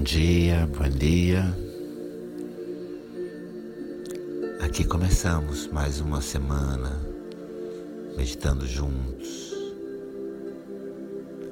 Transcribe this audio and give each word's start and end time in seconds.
Bom 0.00 0.04
dia, 0.04 0.66
bom 0.78 0.88
dia. 0.88 1.44
Aqui 4.62 4.82
começamos 4.82 5.66
mais 5.66 6.00
uma 6.00 6.22
semana 6.22 6.98
meditando 8.16 8.66
juntos. 8.66 9.52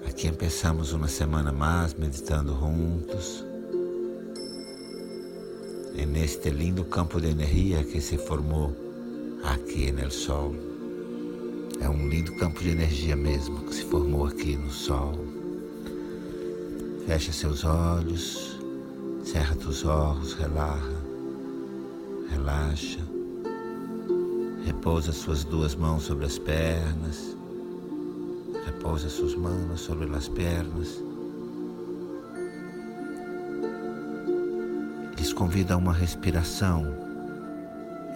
Aqui 0.08 0.32
começamos 0.32 0.94
uma 0.94 1.08
semana 1.08 1.52
mais 1.52 1.92
meditando 1.92 2.58
juntos. 2.58 3.44
E 5.94 6.06
neste 6.06 6.48
lindo 6.48 6.86
campo 6.86 7.20
de 7.20 7.28
energia 7.28 7.84
que 7.84 8.00
se 8.00 8.16
formou 8.16 8.74
aqui 9.44 9.92
no 9.92 10.10
Sol. 10.10 10.54
É 11.82 11.86
um 11.86 12.08
lindo 12.08 12.34
campo 12.36 12.62
de 12.62 12.70
energia 12.70 13.14
mesmo 13.14 13.66
que 13.66 13.74
se 13.74 13.84
formou 13.84 14.24
aqui 14.24 14.56
no 14.56 14.70
Sol. 14.70 15.37
Fecha 17.08 17.32
seus 17.32 17.64
olhos, 17.64 18.60
cerra 19.24 19.56
os 19.66 19.82
olhos, 19.82 20.34
relaxa, 20.34 20.92
relaxa. 22.28 23.00
Repousa 24.62 25.10
suas 25.12 25.42
duas 25.42 25.74
mãos 25.74 26.02
sobre 26.02 26.26
as 26.26 26.38
pernas. 26.38 27.34
Repousa 28.66 29.08
suas 29.08 29.34
mãos 29.34 29.80
sobre 29.80 30.14
as 30.14 30.28
pernas. 30.28 31.02
Lhes 35.16 35.32
convida 35.32 35.72
a 35.72 35.78
uma 35.78 35.94
respiração 35.94 36.94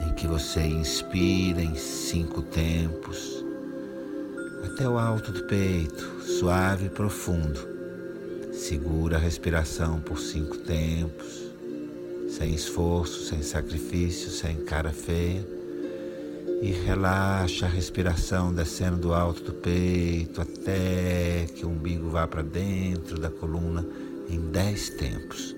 em 0.07 0.13
que 0.13 0.27
você 0.27 0.61
inspira 0.67 1.63
em 1.63 1.77
cinco 1.77 2.43
tempos 2.43 3.43
até 4.67 4.87
o 4.87 4.99
alto 4.99 5.33
do 5.33 5.45
peito, 5.45 6.21
suave 6.21 6.85
e 6.85 6.91
profundo. 6.91 7.82
Segura 8.63 9.17
a 9.17 9.19
respiração 9.19 9.99
por 9.99 10.21
cinco 10.21 10.57
tempos, 10.57 11.51
sem 12.29 12.55
esforço, 12.55 13.25
sem 13.25 13.43
sacrifício, 13.43 14.31
sem 14.31 14.55
cara 14.59 14.93
feia. 14.93 15.45
E 16.63 16.71
relaxa 16.71 17.67
a 17.67 17.69
respiração 17.69 18.55
descendo 18.55 18.99
do 18.99 19.13
alto 19.13 19.43
do 19.43 19.53
peito 19.53 20.41
até 20.41 21.45
que 21.57 21.67
o 21.67 21.71
umbigo 21.71 22.09
vá 22.09 22.25
para 22.29 22.43
dentro 22.43 23.19
da 23.19 23.29
coluna 23.29 23.85
em 24.31 24.39
dez 24.53 24.91
tempos. 24.91 25.57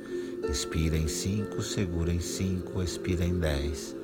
Inspira 0.48 0.96
em 0.96 1.06
cinco, 1.06 1.62
segura 1.62 2.10
em 2.10 2.20
cinco, 2.20 2.82
expira 2.82 3.22
em 3.22 3.38
dez. 3.38 3.94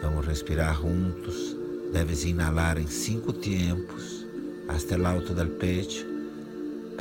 Vamos 0.00 0.24
respirar 0.24 0.80
juntos. 0.80 1.56
Deves 1.92 2.24
inalar 2.24 2.78
em 2.78 2.86
cinco 2.86 3.32
tempos, 3.32 4.24
até 4.68 4.96
o 4.96 5.04
alto 5.04 5.34
do 5.34 5.44
peito 5.46 6.11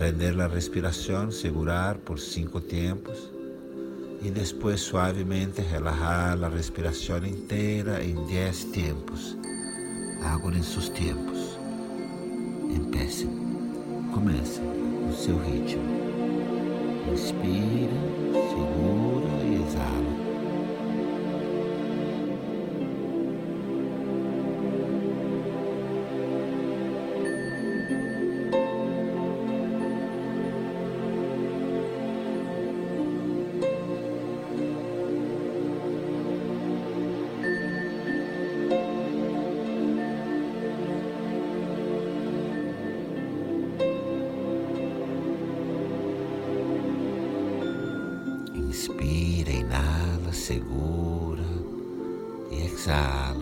prender 0.01 0.35
la 0.35 0.47
respiración, 0.47 1.31
segurar 1.31 1.99
por 1.99 2.19
cinco 2.19 2.59
tiempos 2.59 3.29
y 4.19 4.31
después 4.31 4.81
suavemente 4.81 5.63
relajar 5.71 6.39
la 6.39 6.49
respiración 6.49 7.23
entera 7.23 8.01
en 8.01 8.25
diez 8.25 8.71
tiempos. 8.71 9.37
Hagan 10.23 10.55
en 10.55 10.63
sus 10.63 10.91
tiempos. 10.91 11.59
Empecem. 12.75 13.29
Comecem 14.11 14.63
no 15.05 15.13
seu 15.15 15.37
ritmo. 15.37 15.83
Inspira, 17.11 17.93
segura 18.49 19.29
e 19.43 19.61
exala. 19.61 20.10
Exala. 52.81 53.35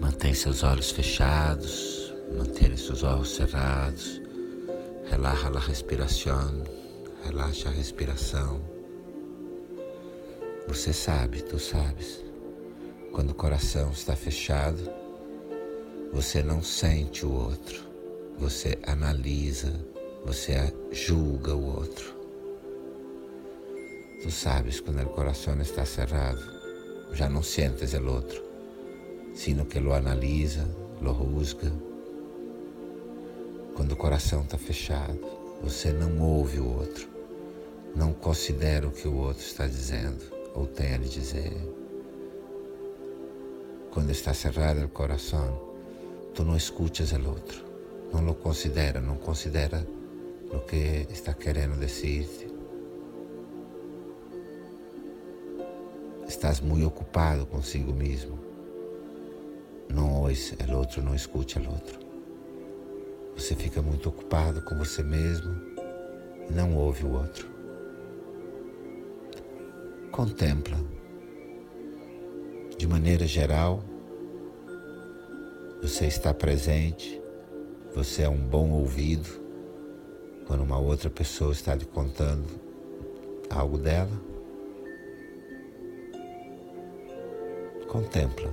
Mantém 0.00 0.32
seus 0.32 0.62
olhos 0.62 0.90
fechados, 0.90 2.14
mantenha 2.36 2.76
seus 2.76 3.02
olhos 3.02 3.34
cerrados. 3.34 4.22
Relaxa 5.06 5.48
a 5.48 5.60
respiração, 5.60 6.64
relaxa 7.24 7.68
a 7.68 7.72
respiração. 7.72 8.60
Você 10.66 10.94
sabe, 10.94 11.42
tu 11.42 11.58
sabes. 11.58 12.24
Quando 13.12 13.30
o 13.30 13.34
coração 13.34 13.90
está 13.90 14.16
fechado, 14.16 14.90
você 16.12 16.42
não 16.42 16.62
sente 16.62 17.26
o 17.26 17.32
outro, 17.32 17.93
você 18.38 18.78
analisa, 18.86 19.72
você 20.24 20.72
julga 20.90 21.54
o 21.54 21.76
outro. 21.76 22.14
Tu 24.22 24.30
sabes 24.30 24.80
quando 24.80 25.02
o 25.02 25.08
coração 25.10 25.60
está 25.60 25.84
cerrado, 25.84 26.42
já 27.12 27.28
não 27.28 27.42
sentes 27.42 27.92
o 27.94 28.06
outro, 28.06 28.42
sino 29.34 29.66
que 29.66 29.78
lo 29.78 29.92
analisa, 29.92 30.66
lo 31.00 31.14
juzga. 31.14 31.72
Quando 33.74 33.92
o 33.92 33.96
coração 33.96 34.42
está 34.42 34.56
fechado, 34.56 35.20
você 35.62 35.92
não 35.92 36.20
ouve 36.20 36.58
o 36.58 36.78
outro, 36.78 37.08
não 37.94 38.12
considera 38.12 38.86
o 38.86 38.92
que 38.92 39.06
o 39.06 39.16
outro 39.16 39.42
está 39.42 39.66
dizendo 39.66 40.34
ou 40.54 40.66
tem 40.66 40.94
a 40.94 40.98
lhe 40.98 41.08
dizer. 41.08 41.52
Quando 43.90 44.10
está 44.10 44.32
cerrado 44.32 44.84
o 44.84 44.88
coração, 44.88 45.60
tu 46.34 46.44
não 46.44 46.56
escuchas 46.56 47.12
o 47.12 47.28
outro, 47.28 47.63
não 48.14 48.22
lo 48.22 48.34
considera, 48.36 49.00
não 49.00 49.16
considera 49.16 49.84
o 50.52 50.60
que 50.60 51.04
está 51.10 51.34
querendo 51.34 51.76
dizer-te. 51.80 52.46
Estás 56.28 56.60
muito 56.60 56.86
ocupado 56.86 57.44
consigo 57.44 57.92
mesmo. 57.92 58.38
Não 59.88 60.20
ouves 60.20 60.52
o 60.52 60.76
outro, 60.76 61.02
não 61.02 61.14
escuta 61.14 61.58
o 61.58 61.68
outro. 61.68 61.98
Você 63.36 63.56
fica 63.56 63.82
muito 63.82 64.08
ocupado 64.08 64.62
com 64.62 64.78
você 64.78 65.02
mesmo 65.02 65.52
e 66.48 66.52
não 66.52 66.76
ouve 66.76 67.04
o 67.04 67.14
outro. 67.14 67.48
Contempla 70.12 70.78
de 72.78 72.86
maneira 72.86 73.26
geral, 73.26 73.82
você 75.82 76.06
está 76.06 76.32
presente, 76.32 77.23
você 77.94 78.22
é 78.22 78.28
um 78.28 78.36
bom 78.36 78.70
ouvido 78.70 79.28
quando 80.46 80.62
uma 80.62 80.78
outra 80.78 81.08
pessoa 81.08 81.52
está 81.52 81.74
lhe 81.74 81.84
contando 81.84 82.46
algo 83.48 83.78
dela. 83.78 84.10
Contempla. 87.88 88.52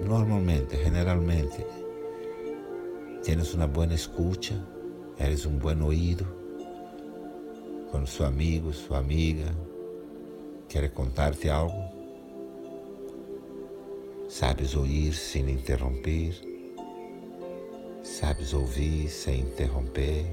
Normalmente, 0.00 0.76
generalmente, 0.76 1.66
tienes 3.22 3.52
uma 3.54 3.66
boa 3.66 3.92
escuta, 3.92 4.54
eres 5.18 5.44
um 5.44 5.56
bom 5.58 5.84
ouído 5.84 6.26
quando 7.90 8.06
seu 8.06 8.24
amigo, 8.24 8.72
sua 8.72 8.98
amiga 8.98 9.54
quer 10.68 10.88
contar-te 10.90 11.50
algo 11.50 12.02
Sabes 14.32 14.74
ouvir 14.74 15.12
sem 15.12 15.50
interromper, 15.50 16.32
sabes 18.02 18.52
ouvir 18.52 19.08
sem 19.08 19.40
interromper. 19.40 20.26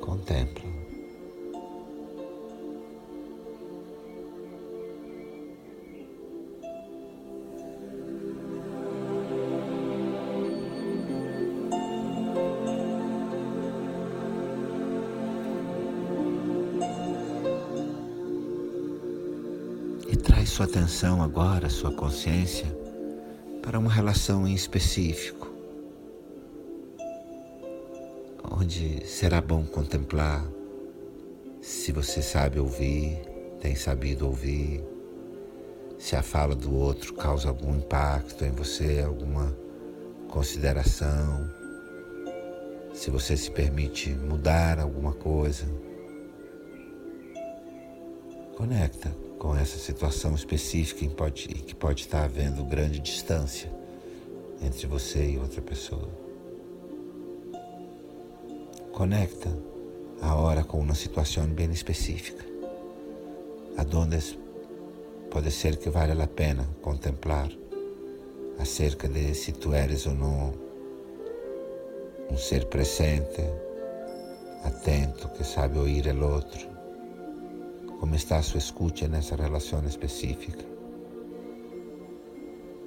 Contempla. 0.00 0.89
Sua 20.50 20.66
atenção 20.66 21.22
agora, 21.22 21.70
sua 21.70 21.92
consciência, 21.92 22.66
para 23.62 23.78
uma 23.78 23.90
relação 23.90 24.48
em 24.48 24.52
específico, 24.52 25.48
onde 28.50 29.06
será 29.06 29.40
bom 29.40 29.64
contemplar 29.64 30.44
se 31.60 31.92
você 31.92 32.20
sabe 32.20 32.58
ouvir, 32.58 33.22
tem 33.60 33.76
sabido 33.76 34.26
ouvir, 34.26 34.82
se 35.96 36.16
a 36.16 36.22
fala 36.22 36.56
do 36.56 36.74
outro 36.74 37.14
causa 37.14 37.48
algum 37.48 37.76
impacto 37.76 38.44
em 38.44 38.50
você, 38.50 39.04
alguma 39.06 39.56
consideração, 40.26 41.48
se 42.92 43.08
você 43.08 43.36
se 43.36 43.52
permite 43.52 44.10
mudar 44.10 44.80
alguma 44.80 45.12
coisa. 45.12 45.64
Conecta 48.56 49.29
com 49.40 49.56
essa 49.56 49.78
situação 49.78 50.34
específica 50.34 51.02
em, 51.02 51.08
pode, 51.08 51.48
que 51.48 51.74
pode 51.74 52.02
estar 52.02 52.24
havendo 52.24 52.62
grande 52.62 53.00
distância 53.00 53.72
entre 54.62 54.86
você 54.86 55.30
e 55.30 55.38
outra 55.38 55.62
pessoa. 55.62 56.10
Conecta 58.92 59.48
ahora 60.20 60.62
com 60.62 60.78
uma 60.78 60.94
situação 60.94 61.46
bem 61.46 61.70
específica, 61.70 62.44
aonde 63.78 64.38
pode 65.30 65.50
ser 65.50 65.78
que 65.78 65.88
vale 65.88 66.20
a 66.20 66.26
pena 66.26 66.68
contemplar 66.82 67.50
acerca 68.58 69.08
de 69.08 69.34
se 69.34 69.52
tu 69.52 69.72
eres 69.72 70.06
ou 70.06 70.12
não 70.12 70.52
um 72.30 72.36
ser 72.36 72.66
presente, 72.66 73.42
atento, 74.62 75.30
que 75.30 75.44
sabe 75.44 75.78
ouvir 75.78 76.08
o 76.08 76.30
outro. 76.30 76.79
Como 78.00 78.14
está 78.14 78.38
a 78.38 78.42
sua 78.42 78.56
escuta 78.56 79.06
nessa 79.06 79.36
relação 79.36 79.84
específica? 79.84 80.64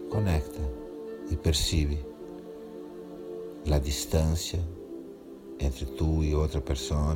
Conecta 0.10 0.60
e 1.30 1.38
percebe 1.38 2.04
a 3.72 3.78
distância 3.78 4.60
entre 5.60 5.86
tu 5.86 6.24
e 6.24 6.34
outra 6.34 6.60
pessoa 6.60 7.16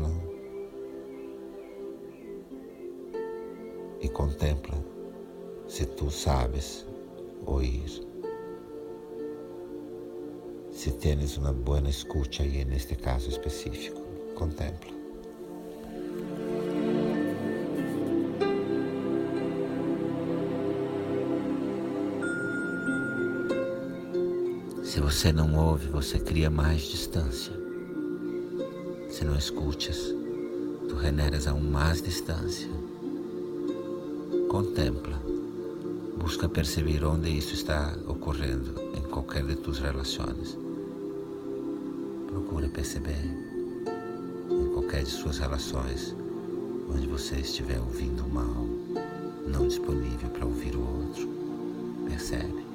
e 4.00 4.08
contempla 4.08 4.78
se 5.68 5.88
tu 5.88 6.12
sabes 6.12 6.86
ouvir. 7.48 8.06
Se 10.72 10.92
tens 10.92 11.36
uma 11.38 11.52
boa 11.52 11.82
escuta 11.90 12.44
aí 12.44 12.64
neste 12.64 12.96
caso 12.96 13.28
específico, 13.28 14.00
contempla. 14.36 14.97
Se 24.98 25.02
você 25.02 25.32
não 25.32 25.56
ouve, 25.56 25.90
você 25.90 26.18
cria 26.18 26.50
mais 26.50 26.82
distância. 26.82 27.54
Se 29.12 29.24
não 29.24 29.36
escutas, 29.36 30.12
tu 30.90 31.00
generas 31.00 31.46
aún 31.46 31.70
mais 31.70 32.02
distância. 32.02 32.68
Contempla. 34.50 35.22
Busca 36.18 36.50
perceber 36.50 37.06
onde 37.06 37.30
isso 37.30 37.54
está 37.54 37.96
ocorrendo 38.08 38.74
em 38.96 39.04
qualquer 39.04 39.46
de 39.46 39.58
tuas 39.58 39.78
relações. 39.78 40.58
Procure 42.26 42.68
perceber 42.68 43.24
em 44.50 44.66
qualquer 44.74 45.04
de 45.04 45.12
suas 45.12 45.38
relações 45.38 46.16
onde 46.90 47.06
você 47.06 47.36
estiver 47.36 47.80
ouvindo 47.80 48.28
mal, 48.28 48.66
não 49.46 49.68
disponível 49.68 50.32
para 50.32 50.48
ouvir 50.48 50.76
o 50.76 50.82
outro. 50.82 51.30
Percebe? 52.10 52.67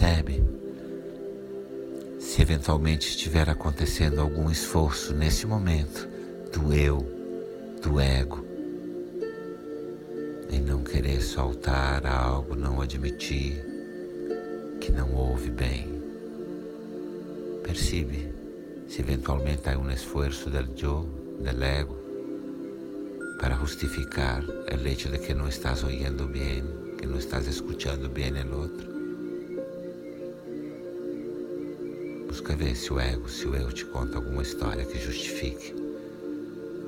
Percebe 0.00 0.42
se 2.18 2.40
eventualmente 2.40 3.06
estiver 3.10 3.50
acontecendo 3.50 4.22
algum 4.22 4.50
esforço 4.50 5.12
nesse 5.12 5.46
momento 5.46 6.08
do 6.50 6.72
eu, 6.72 7.06
do 7.82 8.00
ego, 8.00 8.42
em 10.50 10.58
não 10.62 10.82
querer 10.82 11.20
soltar 11.20 12.06
algo, 12.06 12.56
não 12.56 12.80
admitir 12.80 13.62
que 14.80 14.90
não 14.90 15.12
ouve 15.14 15.50
bem. 15.50 15.86
Percebe 17.62 18.32
se 18.88 19.02
eventualmente 19.02 19.68
há 19.68 19.78
um 19.78 19.90
esforço 19.90 20.48
del 20.48 20.68
eu, 20.82 21.06
del 21.40 21.62
ego, 21.62 21.96
para 23.38 23.54
justificar 23.56 24.42
o 24.42 24.88
hecho 24.88 25.10
de 25.10 25.18
que 25.18 25.34
não 25.34 25.46
estás 25.46 25.84
ouvindo 25.84 26.26
bem, 26.26 26.64
que 26.96 27.06
não 27.06 27.18
estás 27.18 27.46
escuchando 27.46 28.08
bem 28.08 28.32
o 28.32 28.60
outro. 28.60 28.99
Busca 32.40 32.56
ver 32.56 32.74
se 32.74 32.90
o 32.90 32.98
ego, 32.98 33.28
se 33.28 33.46
o 33.46 33.54
eu 33.54 33.70
te 33.70 33.84
conta 33.84 34.16
alguma 34.16 34.40
história 34.40 34.82
que 34.86 34.98
justifique 34.98 35.74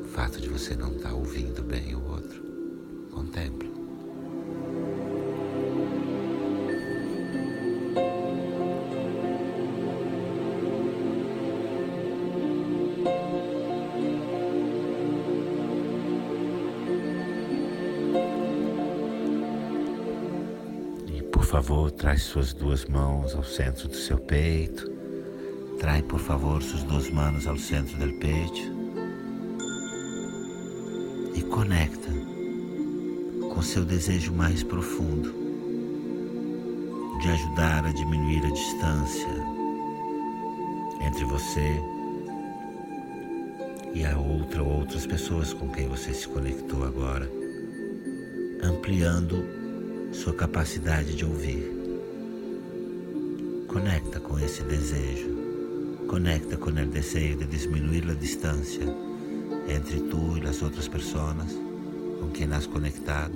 o 0.03 0.09
fato 0.09 0.41
de 0.41 0.49
você 0.49 0.75
não 0.75 0.93
estar 0.93 1.11
tá 1.11 1.15
ouvindo 1.15 1.63
bem 1.63 1.95
o 1.95 2.03
outro. 2.11 2.43
Contempla. 3.11 3.71
Por 21.31 21.45
favor, 21.45 21.91
traz 21.91 22.23
suas 22.23 22.55
duas 22.55 22.87
mãos 22.87 23.35
ao 23.35 23.45
centro 23.45 23.87
do 23.87 23.95
seu 23.95 24.17
peito. 24.17 24.92
Trai, 25.83 26.01
por 26.01 26.21
favor, 26.21 26.63
suas 26.63 26.85
duas 26.85 27.11
mãos 27.11 27.45
ao 27.45 27.57
centro 27.57 27.99
do 27.99 28.13
peito 28.13 28.73
e 31.35 31.43
conecta 31.43 32.09
com 33.53 33.61
seu 33.61 33.85
desejo 33.85 34.33
mais 34.33 34.63
profundo 34.63 35.35
de 37.21 37.29
ajudar 37.31 37.85
a 37.85 37.91
diminuir 37.91 38.47
a 38.47 38.51
distância 38.51 39.29
entre 41.05 41.25
você 41.25 41.83
e 43.93 44.07
a 44.07 44.17
outra 44.17 44.63
ou 44.63 44.79
outras 44.79 45.05
pessoas 45.05 45.53
com 45.53 45.69
quem 45.69 45.89
você 45.89 46.15
se 46.15 46.29
conectou 46.29 46.85
agora, 46.85 47.29
ampliando 48.63 49.45
sua 50.13 50.33
capacidade 50.33 51.17
de 51.17 51.25
ouvir. 51.25 51.69
Conecta 53.67 54.21
com 54.21 54.39
esse 54.39 54.63
desejo 54.63 55.42
Conecta 56.13 56.59
com 56.59 56.69
o 56.69 56.73
desejo 56.73 57.39
de 57.39 57.47
diminuir 57.47 58.11
a 58.11 58.13
distância 58.13 58.85
entre 59.67 59.99
tu 60.11 60.37
e 60.37 60.47
as 60.47 60.61
outras 60.61 60.87
pessoas 60.87 61.59
com 62.21 62.29
quem 62.29 62.53
has 62.53 62.67
conectado, 62.67 63.33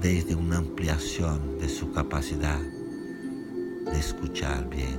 desde 0.00 0.36
uma 0.36 0.58
ampliação 0.58 1.58
de 1.58 1.68
sua 1.68 1.88
capacidade 1.88 2.70
de 3.90 3.98
escuchar 3.98 4.62
bem. 4.66 4.96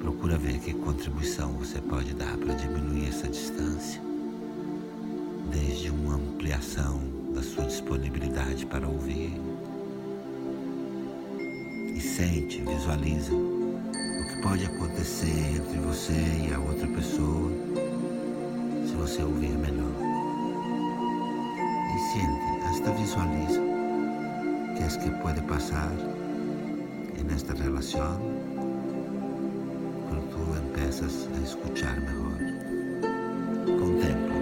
Procura 0.00 0.36
ver 0.36 0.58
que 0.58 0.74
contribuição 0.74 1.52
você 1.52 1.80
pode 1.80 2.12
dar 2.14 2.36
para 2.38 2.54
diminuir 2.54 3.06
essa 3.06 3.28
distância, 3.28 4.02
desde 5.52 5.90
uma 5.90 6.16
ampliação 6.16 7.17
da 7.38 7.44
sua 7.44 7.64
disponibilidade 7.66 8.66
para 8.66 8.88
ouvir. 8.88 9.40
E 11.94 12.00
sente, 12.00 12.60
visualiza 12.62 13.32
o 13.32 14.28
que 14.28 14.42
pode 14.42 14.64
acontecer 14.64 15.54
entre 15.54 15.78
você 15.78 16.14
e 16.14 16.52
a 16.52 16.58
outra 16.58 16.88
pessoa 16.88 17.52
se 18.84 18.92
você 18.94 19.22
ouvir 19.22 19.56
melhor. 19.56 19.94
E 21.94 21.98
sente, 22.12 22.66
hasta 22.66 22.90
visualiza 22.90 23.60
que 24.76 24.82
es 24.82 24.96
que 24.96 25.10
pode 25.22 25.40
passar 25.42 25.92
en 27.20 27.32
esta 27.32 27.54
relação 27.54 28.18
quando 30.08 30.28
tu 30.30 30.58
empiezas 30.58 31.28
a 31.36 31.44
escuchar 31.44 32.00
melhor. 32.00 32.36
Contempla, 33.78 34.38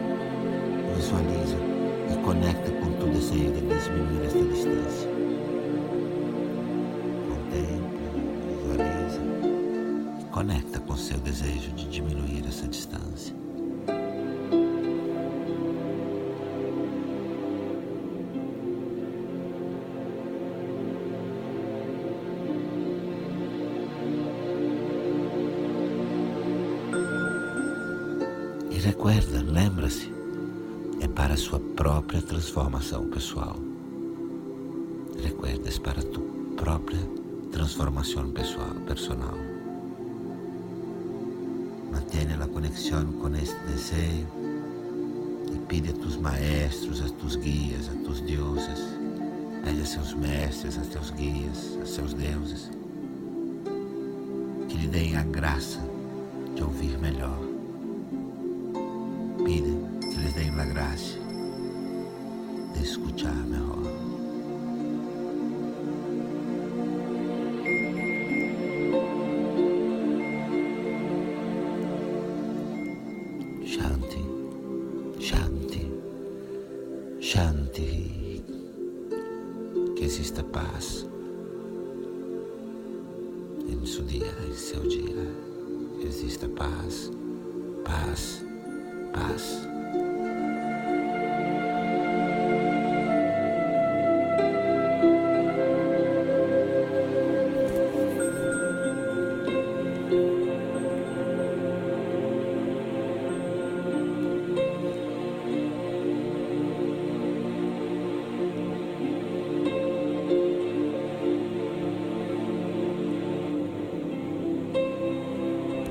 visualiza 0.97 1.77
e 2.13 2.17
conecta 2.23 2.66
tu 3.17 3.23
desejo 3.23 3.41
de 3.41 3.89
diminuir 3.89 4.27
esta 4.27 4.39
distância. 4.43 5.09
Contemple, 7.29 8.09
visualiza 8.47 9.21
e 10.21 10.25
conecta 10.31 10.81
com 10.81 10.97
seu 10.97 11.19
desejo 11.19 11.71
de 11.73 11.89
diminuir 11.89 12.45
essa 12.47 12.69
distância. 12.69 13.35
E 28.71 28.79
recuerda, 28.79 29.43
lembra-se, 29.43 30.16
para 31.17 31.33
a 31.33 31.37
sua 31.37 31.59
própria 31.59 32.21
transformação 32.21 33.09
pessoal. 33.09 33.57
Recuerda, 35.19 35.71
é 35.71 35.81
para 35.81 36.03
tua 36.03 36.23
própria 36.57 37.01
transformação 37.51 38.31
pessoal, 38.33 38.69
personal. 38.87 39.35
Mantém 41.91 42.27
a 42.31 42.47
conexão 42.47 43.07
com 43.13 43.35
este 43.35 43.59
desejo 43.67 44.27
e 45.55 45.59
pide 45.67 45.91
a 45.91 45.95
tus 45.95 46.17
maestros, 46.19 47.01
a 47.01 47.09
tus 47.09 47.37
guias, 47.37 47.89
a 47.89 48.05
tus 48.05 48.21
deuses, 48.21 48.81
pede 49.65 49.81
a 49.81 49.87
seus 49.87 50.13
mestres, 50.13 50.77
a 50.77 50.85
seus 50.85 51.11
guias, 51.13 51.79
a 51.83 51.87
seus 51.87 52.13
deuses, 52.13 52.71
que 54.69 54.77
lhe 54.77 54.87
deem 54.87 55.17
a 55.17 55.23
graça 55.23 55.81
de 56.55 56.63
ouvir 56.63 56.99
melhor. 56.99 57.41
Pide 59.45 59.76
que 60.57 60.63
lhes 60.63 60.63
deem 60.63 60.63
a 60.63 60.65
graça 60.65 61.19
de 62.75 62.83
escuchar 62.83 63.35
melhor. 63.47 63.77
Shanti, 73.65 74.25
Shanti, 75.21 75.93
Shanti. 77.21 78.45
Que 79.95 80.05
exista 80.05 80.43
paz 80.43 81.07
em 83.69 83.87
seu 83.87 84.05
dia, 84.05 84.33
em 84.49 84.55
seu 84.55 84.81
dia. 84.83 85.47
Que 86.01 86.07
exista 86.07 86.49
paz, 86.49 87.11
paz, 87.85 88.45
paz. 89.13 89.67